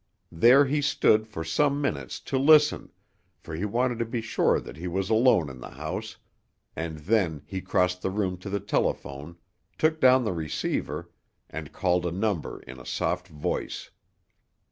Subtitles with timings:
[0.31, 2.91] There he stood for some minutes to listen,
[3.37, 6.17] for he wanted to be sure that he was alone in the house,
[6.75, 9.37] and then he crossed the room to the telephone,
[9.77, 11.11] took down the receiver,
[11.51, 13.91] and called a number in a soft voice.